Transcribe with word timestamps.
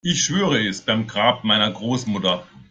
Ich 0.03 0.23
schwöre 0.23 0.67
es 0.67 0.81
beim 0.81 1.05
Grab 1.05 1.43
meiner 1.43 1.69
Großmutter. 1.69 2.47